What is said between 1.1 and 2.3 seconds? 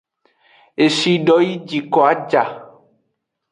do yi jiko a